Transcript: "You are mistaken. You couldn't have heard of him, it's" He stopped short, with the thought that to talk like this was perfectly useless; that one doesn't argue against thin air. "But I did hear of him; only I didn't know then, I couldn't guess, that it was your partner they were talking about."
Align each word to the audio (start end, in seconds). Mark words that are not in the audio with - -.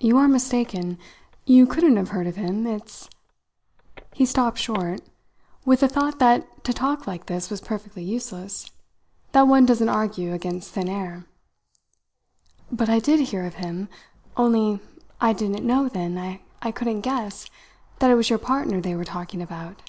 "You 0.00 0.18
are 0.18 0.26
mistaken. 0.26 0.98
You 1.46 1.68
couldn't 1.68 1.96
have 1.96 2.08
heard 2.08 2.26
of 2.26 2.34
him, 2.34 2.66
it's" 2.66 3.08
He 4.12 4.26
stopped 4.26 4.58
short, 4.58 5.02
with 5.64 5.78
the 5.78 5.88
thought 5.88 6.18
that 6.18 6.64
to 6.64 6.72
talk 6.72 7.06
like 7.06 7.26
this 7.26 7.48
was 7.48 7.60
perfectly 7.60 8.02
useless; 8.02 8.68
that 9.30 9.42
one 9.46 9.64
doesn't 9.64 9.88
argue 9.88 10.32
against 10.32 10.72
thin 10.72 10.88
air. 10.88 11.26
"But 12.72 12.88
I 12.88 12.98
did 12.98 13.20
hear 13.28 13.46
of 13.46 13.54
him; 13.62 13.88
only 14.36 14.80
I 15.20 15.32
didn't 15.32 15.64
know 15.64 15.88
then, 15.88 16.18
I 16.60 16.72
couldn't 16.72 17.02
guess, 17.02 17.48
that 18.00 18.10
it 18.10 18.16
was 18.16 18.30
your 18.30 18.40
partner 18.40 18.80
they 18.80 18.96
were 18.96 19.04
talking 19.04 19.40
about." 19.40 19.88